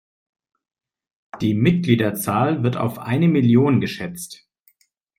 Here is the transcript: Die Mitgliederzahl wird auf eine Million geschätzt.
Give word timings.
Die 1.41 1.53
Mitgliederzahl 1.53 2.63
wird 2.63 2.75
auf 2.75 2.97
eine 2.97 3.27
Million 3.27 3.79
geschätzt. 3.81 4.47